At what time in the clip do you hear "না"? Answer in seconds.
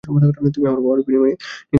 1.57-1.67